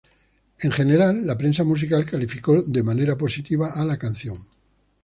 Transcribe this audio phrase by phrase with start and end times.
[0.69, 4.37] En general, la prensa musical calificó de manera positiva a la canción.